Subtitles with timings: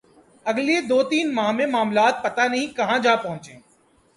[0.45, 3.59] اگلے دو تین ماہ میں معاملات پتہ نہیں کہاں جا پہنچیں۔